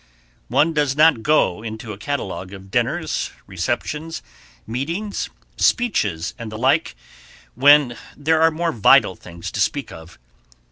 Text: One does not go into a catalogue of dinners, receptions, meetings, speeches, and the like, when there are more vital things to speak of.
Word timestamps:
One 0.47 0.73
does 0.73 0.95
not 0.95 1.21
go 1.21 1.61
into 1.61 1.93
a 1.93 1.97
catalogue 1.99 2.53
of 2.53 2.71
dinners, 2.71 3.29
receptions, 3.45 4.23
meetings, 4.65 5.29
speeches, 5.57 6.33
and 6.39 6.51
the 6.51 6.57
like, 6.57 6.95
when 7.53 7.95
there 8.17 8.41
are 8.41 8.49
more 8.49 8.71
vital 8.71 9.15
things 9.15 9.51
to 9.51 9.59
speak 9.59 9.91
of. 9.91 10.17